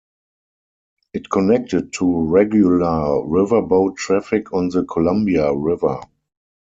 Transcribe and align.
It 1.13 1.29
connected 1.29 1.93
to 1.99 2.23
regular 2.25 2.79
riverboat 3.21 3.97
traffic 3.97 4.51
on 4.51 4.69
the 4.69 4.83
Columbia 4.83 5.53
River. 5.53 5.99